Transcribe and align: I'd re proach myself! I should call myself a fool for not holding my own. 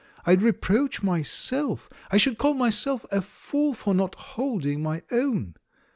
I'd 0.25 0.41
re 0.41 0.51
proach 0.51 1.03
myself! 1.03 1.87
I 2.09 2.17
should 2.17 2.39
call 2.39 2.55
myself 2.55 3.05
a 3.11 3.21
fool 3.21 3.75
for 3.75 3.93
not 3.93 4.15
holding 4.15 4.81
my 4.81 5.03
own. 5.11 5.53